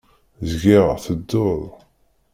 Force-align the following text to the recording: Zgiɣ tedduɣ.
Zgiɣ 0.49 0.85
tedduɣ. 1.05 1.61